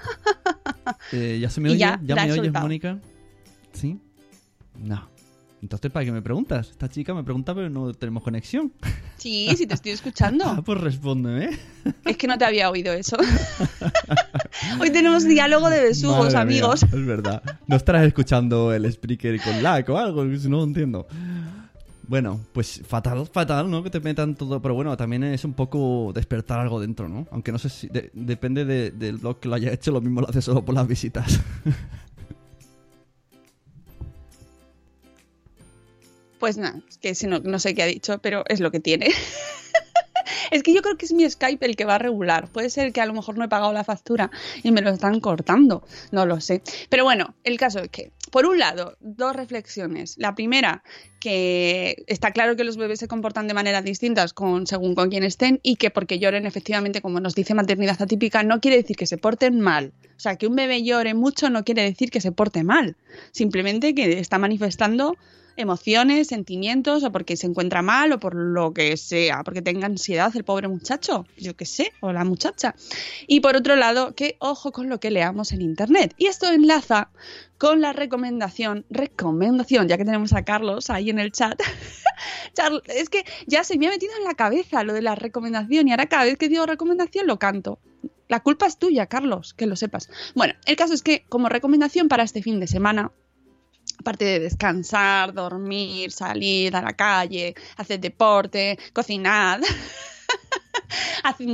[1.11, 1.79] eh, ¿Ya se me oye?
[1.79, 2.99] ¿Ya, me oyes, Mónica?
[3.73, 3.97] ¿Sí?
[4.75, 5.16] No.
[5.61, 6.69] Entonces, ¿para qué me preguntas?
[6.69, 8.71] Esta chica me pregunta, pero no tenemos conexión.
[9.17, 10.45] Sí, sí te estoy escuchando.
[10.47, 11.49] ah, pues respóndeme.
[12.05, 13.17] Es que no te había oído eso.
[14.79, 16.83] Hoy tenemos diálogo de besugos, amigos.
[16.83, 17.41] es verdad.
[17.65, 21.07] No estarás escuchando el speaker con lag o algo, no entiendo.
[22.07, 23.83] Bueno, pues fatal, fatal, ¿no?
[23.83, 24.61] Que te metan todo.
[24.61, 27.27] Pero bueno, también es un poco despertar algo dentro, ¿no?
[27.31, 27.87] Aunque no sé si.
[27.87, 30.73] de- depende de- del blog que lo haya hecho, lo mismo lo hace solo por
[30.75, 31.41] las visitas.
[36.39, 39.07] Pues nada, que si no, no sé qué ha dicho, pero es lo que tiene.
[40.51, 42.49] es que yo creo que es mi Skype el que va a regular.
[42.51, 44.31] Puede ser que a lo mejor no he pagado la factura
[44.63, 45.83] y me lo están cortando.
[46.11, 46.61] No lo sé.
[46.89, 50.15] Pero bueno, el caso es que, por un lado, dos reflexiones.
[50.17, 50.83] La primera,
[51.19, 55.23] que está claro que los bebés se comportan de maneras distintas con, según con quién
[55.23, 59.07] estén y que porque lloren, efectivamente, como nos dice maternidad atípica, no quiere decir que
[59.07, 59.93] se porten mal.
[60.15, 62.95] O sea, que un bebé llore mucho no quiere decir que se porte mal.
[63.31, 65.15] Simplemente que está manifestando
[65.57, 70.31] emociones, sentimientos, o porque se encuentra mal, o por lo que sea, porque tenga ansiedad
[70.35, 72.75] el pobre muchacho, yo qué sé, o la muchacha.
[73.27, 76.13] Y por otro lado, que ojo con lo que leamos en internet.
[76.17, 77.09] Y esto enlaza
[77.57, 81.59] con la recomendación, recomendación, ya que tenemos a Carlos ahí en el chat.
[82.87, 85.91] Es que ya se me ha metido en la cabeza lo de la recomendación y
[85.91, 87.79] ahora cada vez que digo recomendación lo canto.
[88.27, 90.09] La culpa es tuya, Carlos, que lo sepas.
[90.35, 93.11] Bueno, el caso es que como recomendación para este fin de semana,
[93.99, 99.61] aparte de descansar, dormir, salir a la calle, hacer deporte, cocinar,
[101.23, 101.47] hacer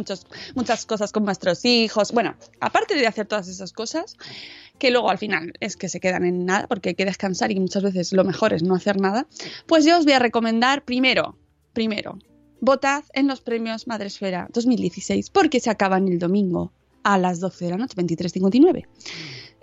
[0.56, 2.12] muchas cosas con nuestros hijos.
[2.12, 4.18] Bueno, aparte de hacer todas esas cosas,
[4.78, 7.60] que luego al final es que se quedan en nada, porque hay que descansar y
[7.60, 9.28] muchas veces lo mejor es no hacer nada,
[9.66, 11.38] pues yo os voy a recomendar primero,
[11.74, 12.18] primero,
[12.60, 16.72] votad en los premios Madresfera 2016, porque se acaban el domingo
[17.04, 18.88] a las 12 de la noche, 23.59,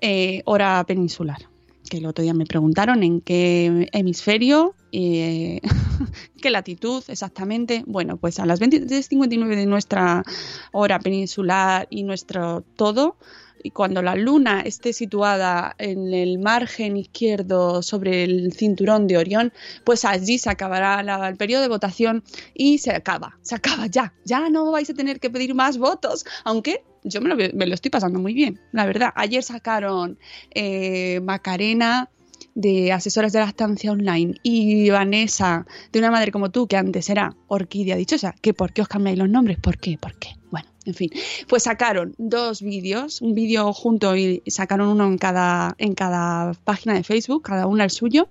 [0.01, 1.50] eh, hora peninsular.
[1.91, 5.61] Que el otro día me preguntaron en qué hemisferio, eh,
[6.41, 7.83] qué latitud exactamente.
[7.85, 10.23] Bueno, pues a las 23.59 de nuestra
[10.71, 13.17] hora peninsular y nuestro todo,
[13.63, 19.53] y cuando la luna esté situada en el margen izquierdo sobre el cinturón de Orión,
[19.85, 22.23] pues allí se acabará la- el periodo de votación
[22.55, 24.13] y se acaba, se acaba ya.
[24.25, 27.75] Ya no vais a tener que pedir más votos, aunque yo me lo, me lo
[27.75, 29.11] estoy pasando muy bien, la verdad.
[29.17, 30.19] Ayer sacaron
[30.55, 32.11] eh, Macarena
[32.55, 37.35] de asesoras de lactancia online y Vanessa de una madre como tú que antes era
[37.47, 40.31] Orquídea Dichosa, que por qué os cambiáis los nombres, por qué, por qué.
[40.51, 41.11] Bueno, en fin,
[41.49, 46.95] pues sacaron dos vídeos, un vídeo junto y sacaron uno en cada, en cada página
[46.95, 48.29] de Facebook, cada una el suyo,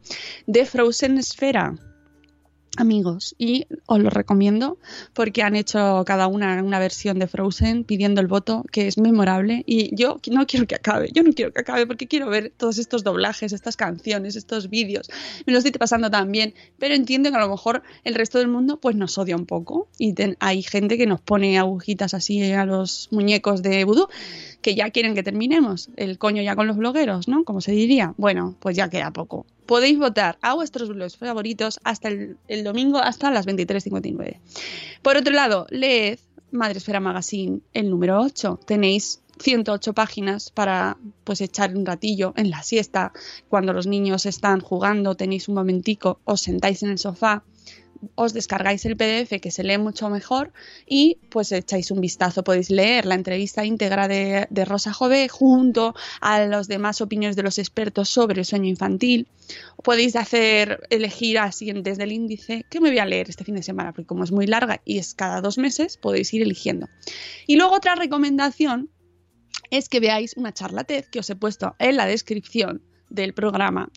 [0.47, 1.75] de Frozen Esfera.
[2.77, 4.77] Amigos, y os lo recomiendo
[5.13, 9.63] porque han hecho cada una una versión de Frozen pidiendo el voto que es memorable.
[9.65, 12.77] Y yo no quiero que acabe, yo no quiero que acabe porque quiero ver todos
[12.77, 15.10] estos doblajes, estas canciones, estos vídeos,
[15.45, 18.47] me lo estoy pasando tan bien, pero entiendo que a lo mejor el resto del
[18.47, 19.88] mundo pues nos odia un poco.
[19.97, 24.08] Y ten- hay gente que nos pone agujitas así a los muñecos de vudú
[24.62, 27.43] que ya quieren que terminemos, el coño ya con los blogueros, ¿no?
[27.43, 28.13] Como se diría.
[28.17, 29.45] Bueno, pues ya queda poco.
[29.65, 34.38] Podéis votar a vuestros blogs favoritos hasta el, domingo, hasta las 23.59.
[35.02, 36.19] Por otro lado, leed
[36.52, 38.60] Madresfera Magazine, el número 8.
[38.65, 43.13] Tenéis 108 páginas para pues echar un ratillo en la siesta.
[43.48, 47.43] Cuando los niños están jugando, tenéis un momentico, os sentáis en el sofá,
[48.15, 50.51] os descargáis el PDF que se lee mucho mejor
[50.85, 52.43] y pues echáis un vistazo.
[52.43, 57.57] Podéis leer la entrevista íntegra de, Rosa Jové junto a las demás opiniones de los
[57.57, 59.27] expertos sobre el sueño infantil.
[59.83, 63.63] Podéis hacer, elegir así desde el índice que me voy a leer este fin de
[63.63, 66.88] semana, porque como es muy larga y es cada dos meses, podéis ir eligiendo.
[67.47, 68.89] Y luego otra recomendación
[69.71, 73.91] es que veáis una charla TED que os he puesto en la descripción del programa,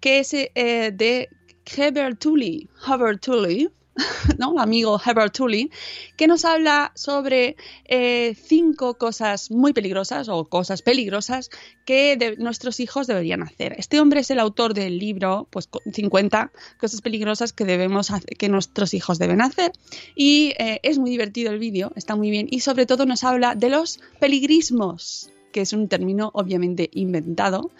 [0.00, 1.28] que es eh, de
[1.66, 3.68] Heber Tully, Heber Tully,
[4.38, 4.58] ¿no?
[4.58, 5.70] amigo Heber Tully,
[6.16, 11.48] que nos habla sobre eh, cinco cosas muy peligrosas o cosas peligrosas
[11.84, 13.74] que nuestros hijos deberían hacer.
[13.78, 16.50] Este hombre es el autor del libro, pues co- 50
[16.80, 19.70] cosas peligrosas que debemos hacer- que nuestros hijos deben hacer
[20.16, 23.54] y eh, es muy divertido el vídeo, está muy bien y sobre todo nos habla
[23.54, 27.70] de los peligrismos, que es un término obviamente inventado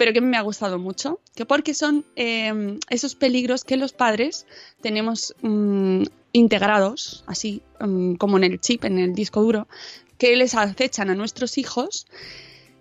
[0.00, 4.46] pero que me ha gustado mucho, que porque son eh, esos peligros que los padres
[4.80, 9.68] tenemos mm, integrados, así mm, como en el chip, en el disco duro,
[10.16, 12.06] que les acechan a nuestros hijos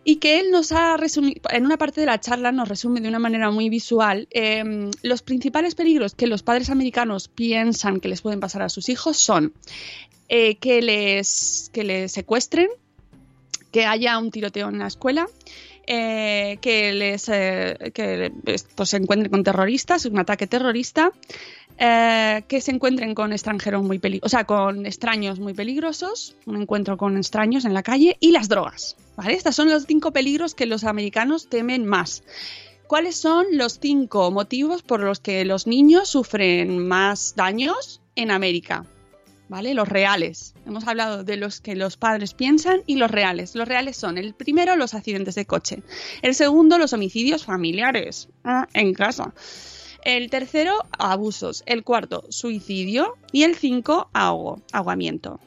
[0.05, 3.09] y que él nos ha resumido, en una parte de la charla nos resume de
[3.09, 8.21] una manera muy visual eh, los principales peligros que los padres americanos piensan que les
[8.21, 9.51] pueden pasar a sus hijos son
[10.29, 12.69] eh, que, les, que les secuestren,
[13.73, 15.27] que haya un tiroteo en la escuela,
[15.91, 18.31] eh, que les eh, que
[18.75, 21.11] pues, se encuentren con terroristas, un ataque terrorista,
[21.79, 26.61] eh, que se encuentren con extranjeros muy peligrosos, o sea, con extraños muy peligrosos, un
[26.61, 28.97] encuentro con extraños en la calle y las drogas.
[29.15, 29.33] ¿vale?
[29.33, 32.21] Estos son los cinco peligros que los americanos temen más.
[32.85, 38.85] ¿Cuáles son los cinco motivos por los que los niños sufren más daños en América?
[39.49, 39.73] ¿Vale?
[39.73, 40.53] Los reales.
[40.67, 43.55] Hemos hablado de los que los padres piensan y los reales.
[43.55, 45.81] Los reales son el primero, los accidentes de coche.
[46.21, 49.33] El segundo, los homicidios familiares ah, en casa.
[50.05, 51.63] El tercero, abusos.
[51.65, 53.17] El cuarto, suicidio.
[53.31, 55.39] Y el cinco, ahogo, ahogamiento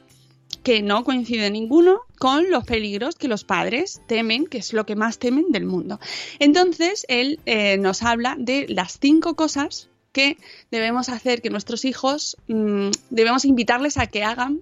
[0.63, 4.95] que no coincide ninguno con los peligros que los padres temen, que es lo que
[4.95, 5.99] más temen del mundo.
[6.39, 10.37] Entonces, él eh, nos habla de las cinco cosas que
[10.71, 14.61] debemos hacer que nuestros hijos, mm, debemos invitarles a que hagan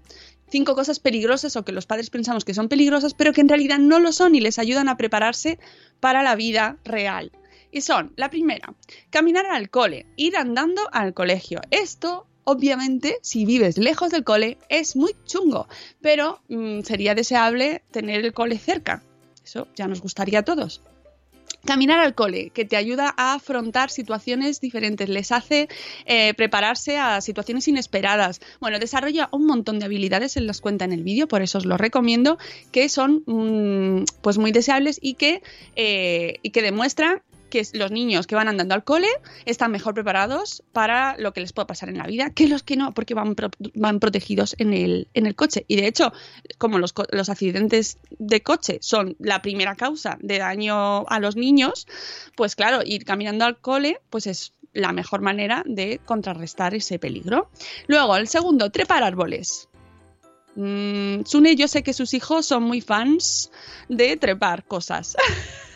[0.50, 3.78] cinco cosas peligrosas o que los padres pensamos que son peligrosas, pero que en realidad
[3.78, 5.60] no lo son y les ayudan a prepararse
[6.00, 7.32] para la vida real.
[7.72, 8.74] Y son, la primera,
[9.12, 11.62] caminar al cole, ir andando al colegio.
[11.70, 15.68] Esto obviamente, si vives lejos del cole, es muy chungo,
[16.02, 19.04] pero mm, sería deseable tener el cole cerca.
[19.44, 20.82] Eso ya nos gustaría a todos.
[21.66, 25.70] Caminar al cole, que te ayuda a afrontar situaciones diferentes, les hace
[26.06, 28.42] eh, prepararse a situaciones inesperadas.
[28.60, 31.66] Bueno, desarrolla un montón de habilidades, en las cuenta en el vídeo, por eso os
[31.66, 32.40] lo recomiendo,
[32.72, 35.44] que son mm, pues muy deseables y que,
[35.76, 39.10] eh, y que demuestran que los niños que van andando al cole
[39.46, 42.76] están mejor preparados para lo que les pueda pasar en la vida que los que
[42.76, 43.36] no, porque van,
[43.76, 45.66] van protegidos en el, en el coche.
[45.68, 46.12] Y de hecho,
[46.58, 51.88] como los, los accidentes de coche son la primera causa de daño a los niños,
[52.36, 57.50] pues claro, ir caminando al cole, pues es la mejor manera de contrarrestar ese peligro.
[57.88, 59.70] Luego, el segundo, trepar árboles.
[60.56, 63.52] Mm, Sune, yo sé que sus hijos son muy fans
[63.90, 65.16] de trepar cosas.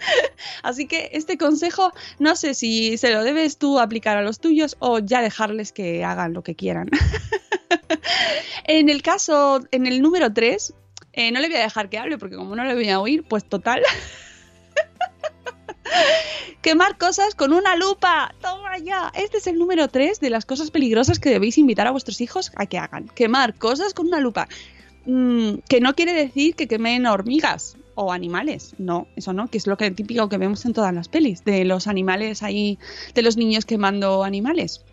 [0.62, 4.76] Así que este consejo no sé si se lo debes tú aplicar a los tuyos
[4.78, 6.88] o ya dejarles que hagan lo que quieran.
[8.64, 10.74] en el caso, en el número 3,
[11.12, 13.24] eh, no le voy a dejar que hable porque como no le voy a oír,
[13.28, 13.82] pues total.
[16.62, 18.34] Quemar cosas con una lupa.
[18.40, 19.10] Toma ya.
[19.14, 22.52] Este es el número 3 de las cosas peligrosas que debéis invitar a vuestros hijos
[22.54, 23.08] a que hagan.
[23.08, 24.48] Quemar cosas con una lupa.
[25.06, 28.74] Mm, que no quiere decir que quemen hormigas o animales.
[28.78, 31.64] No, eso no, que es lo que típico que vemos en todas las pelis, de
[31.64, 32.78] los animales ahí,
[33.14, 34.84] de los niños quemando animales.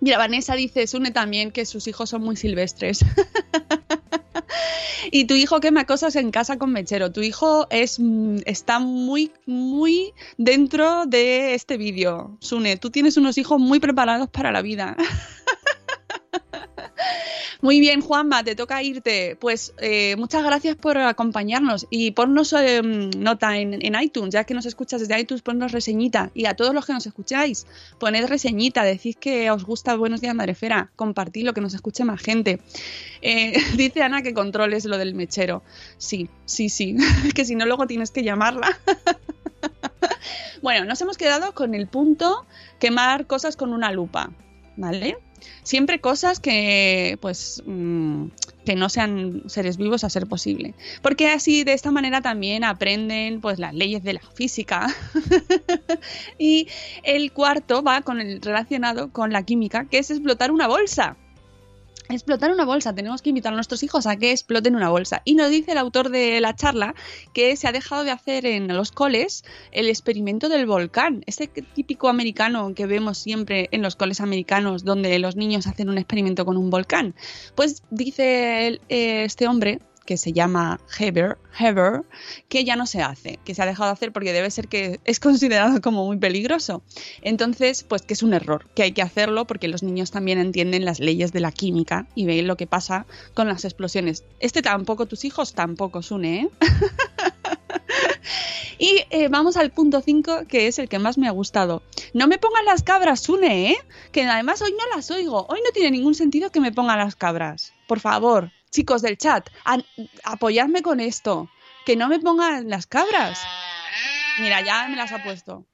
[0.00, 3.04] Mira, Vanessa dice, Sune también que sus hijos son muy silvestres.
[5.12, 7.12] y tu hijo quema cosas en casa con mechero.
[7.12, 12.36] Tu hijo es, mm, está muy, muy dentro de este vídeo.
[12.40, 14.96] Sune, tú tienes unos hijos muy preparados para la vida.
[17.62, 19.36] Muy bien, Juanma, te toca irte.
[19.40, 24.66] Pues eh, muchas gracias por acompañarnos y ponnos eh, nota en, iTunes, ya que nos
[24.66, 26.32] escuchas desde iTunes, ponnos reseñita.
[26.34, 27.68] Y a todos los que nos escucháis,
[28.00, 32.58] poned reseñita, decid que os gusta Buenos Días Marefera, compartidlo, que nos escuche más gente.
[33.22, 35.62] Eh, dice Ana que controles lo del mechero.
[35.98, 36.96] Sí, sí, sí,
[37.36, 38.76] que si no luego tienes que llamarla.
[40.62, 42.44] bueno, nos hemos quedado con el punto
[42.80, 44.32] quemar cosas con una lupa,
[44.76, 45.16] ¿vale?
[45.62, 48.26] Siempre cosas que, pues, mm,
[48.64, 50.74] que no sean seres vivos a ser posible.
[51.02, 54.86] Porque así, de esta manera también aprenden, pues, las leyes de la física.
[56.38, 56.68] y
[57.02, 61.16] el cuarto va con el relacionado con la química, que es explotar una bolsa
[62.12, 62.94] explotar una bolsa.
[62.94, 65.22] Tenemos que invitar a nuestros hijos a que exploten una bolsa.
[65.24, 66.94] Y nos dice el autor de la charla
[67.32, 71.22] que se ha dejado de hacer en los coles el experimento del volcán.
[71.26, 75.98] Ese típico americano que vemos siempre en los coles americanos donde los niños hacen un
[75.98, 77.14] experimento con un volcán.
[77.54, 82.04] Pues dice eh, este hombre que se llama Heber, Heber,
[82.48, 85.00] que ya no se hace, que se ha dejado de hacer porque debe ser que
[85.04, 86.82] es considerado como muy peligroso.
[87.22, 90.84] Entonces, pues que es un error, que hay que hacerlo porque los niños también entienden
[90.84, 94.24] las leyes de la química y ven lo que pasa con las explosiones.
[94.40, 96.50] Este tampoco, tus hijos tampoco, Sune, ¿eh?
[98.78, 101.82] Y eh, vamos al punto 5, que es el que más me ha gustado.
[102.14, 103.76] No me pongan las cabras, Sune, ¿eh?
[104.10, 105.46] Que además hoy no las oigo.
[105.48, 107.72] Hoy no tiene ningún sentido que me pongan las cabras.
[107.86, 109.48] Por favor, chicos del chat,
[110.24, 111.48] apoyadme con esto.
[111.86, 113.40] Que no me pongan las cabras.
[114.40, 115.66] Mira, ya me las ha puesto.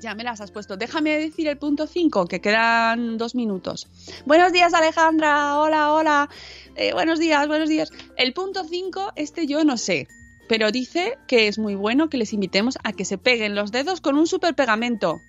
[0.00, 0.76] Ya me las has puesto.
[0.76, 3.88] Déjame decir el punto 5, que quedan dos minutos.
[4.24, 5.58] Buenos días, Alejandra.
[5.58, 6.30] Hola, hola.
[6.76, 7.90] Eh, buenos días, buenos días.
[8.16, 10.08] El punto 5, este yo no sé.
[10.48, 14.00] Pero dice que es muy bueno que les invitemos a que se peguen los dedos
[14.00, 15.20] con un super pegamento.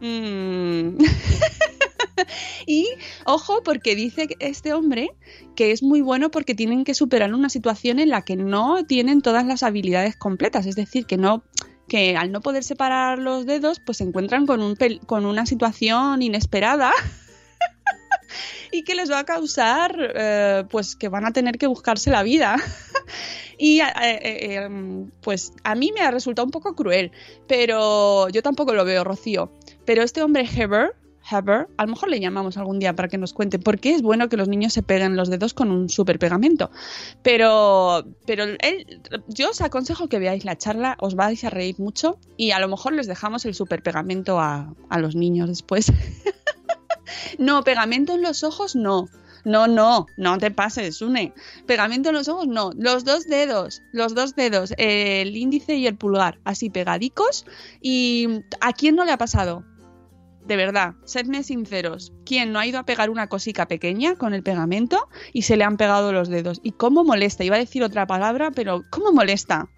[0.00, 0.96] Mm.
[2.66, 2.88] y
[3.24, 5.14] ojo, porque dice este hombre
[5.56, 9.22] que es muy bueno porque tienen que superar una situación en la que no tienen
[9.22, 11.44] todas las habilidades completas, es decir, que no
[11.88, 16.22] que al no poder separar los dedos, pues se encuentran con, un con una situación
[16.22, 16.92] inesperada
[18.72, 22.22] y que les va a causar, eh, pues que van a tener que buscarse la
[22.22, 22.56] vida.
[23.62, 24.20] Y eh, eh,
[24.56, 24.68] eh,
[25.20, 27.12] pues a mí me ha resultado un poco cruel,
[27.46, 29.52] pero yo tampoco lo veo, Rocío.
[29.84, 30.96] Pero este hombre Heber,
[31.30, 34.02] Heber, a lo mejor le llamamos algún día para que nos cuente por qué es
[34.02, 36.70] bueno que los niños se peguen los dedos con un super pegamento.
[37.22, 42.18] Pero, pero él, yo os aconsejo que veáis la charla, os vais a reír mucho
[42.36, 45.92] y a lo mejor les dejamos el super pegamento a, a los niños después.
[47.38, 49.08] no, pegamento en los ojos no.
[49.44, 51.32] No, no, no te pases, Une.
[51.66, 52.70] Pegamento en los ojos, no.
[52.76, 57.44] Los dos dedos, los dos dedos, el índice y el pulgar, así pegadicos.
[57.80, 58.28] ¿Y
[58.60, 59.64] a quién no le ha pasado?
[60.46, 62.12] De verdad, sedme sinceros.
[62.24, 65.64] ¿Quién no ha ido a pegar una cosica pequeña con el pegamento y se le
[65.64, 66.60] han pegado los dedos?
[66.64, 67.44] ¿Y cómo molesta?
[67.44, 69.68] Iba a decir otra palabra, pero ¿cómo molesta?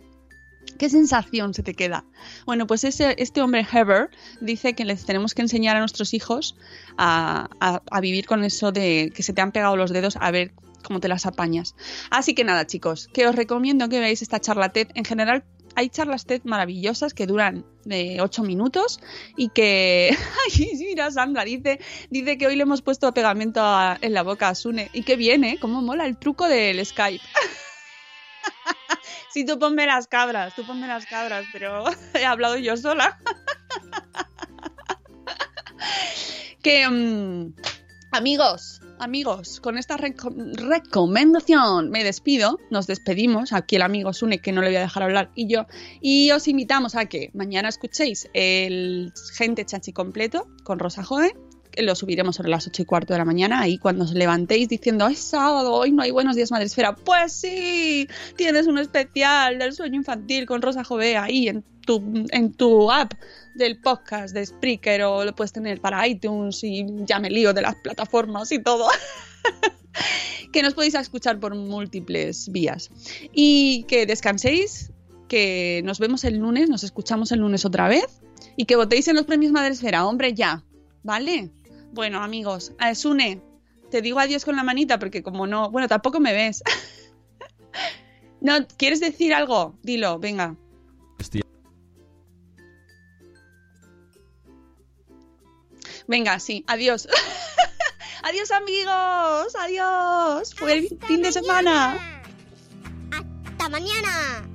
[0.78, 2.04] ¿Qué sensación se te queda?
[2.46, 4.08] Bueno, pues este hombre Heber
[4.40, 6.56] dice que les tenemos que enseñar a nuestros hijos
[6.96, 10.30] a, a- a vivir con eso de que se te han pegado los dedos, a
[10.30, 10.52] ver
[10.82, 11.76] cómo te las apañas.
[12.10, 14.88] Así que nada, chicos, que os recomiendo que veáis esta charla TED.
[14.94, 15.44] En general,
[15.76, 19.00] hay charlas TED maravillosas que duran de 8 minutos
[19.36, 20.16] y que...
[20.58, 21.78] Ay, mira, Sandra dice,
[22.10, 23.62] que hoy le hemos puesto pegamento
[24.00, 24.90] en la boca a Sune.
[24.92, 27.24] Y que viene, cómo mola el truco del Skype.
[29.34, 33.18] Sí, tú ponme las cabras, tú ponme las cabras, pero he hablado yo sola.
[36.62, 37.52] que, mm,
[38.12, 44.52] amigos, amigos, con esta reco- recomendación me despido, nos despedimos, aquí el amigo Sune, que
[44.52, 45.66] no le voy a dejar hablar, y yo,
[46.00, 51.32] y os invitamos a que mañana escuchéis el Gente Chachi completo con Rosa Joven,
[51.76, 55.08] lo subiremos sobre las 8 y cuarto de la mañana, ahí cuando os levantéis diciendo,
[55.08, 59.96] es sábado, hoy no hay buenos días Madresfera, pues sí, tienes un especial del sueño
[59.96, 63.12] infantil con Rosa Jové ahí en tu, en tu app
[63.54, 67.62] del podcast de Spreaker o lo puedes tener para iTunes y ya me lío de
[67.62, 68.88] las plataformas y todo.
[70.52, 72.90] que nos podéis escuchar por múltiples vías.
[73.32, 74.92] Y que descanséis,
[75.28, 78.20] que nos vemos el lunes, nos escuchamos el lunes otra vez
[78.56, 80.62] y que votéis en los premios Madresfera, hombre, ya,
[81.02, 81.50] ¿vale?
[81.92, 83.40] Bueno, amigos, a Sune,
[83.90, 86.62] te digo adiós con la manita porque como no, bueno, tampoco me ves.
[88.40, 89.78] no, ¿quieres decir algo?
[89.82, 90.56] Dilo, venga.
[96.06, 97.08] Venga, sí, adiós.
[98.22, 99.54] adiós, amigos.
[99.58, 100.54] Adiós.
[100.54, 102.22] Fue el fin de semana.
[103.10, 104.53] Hasta mañana.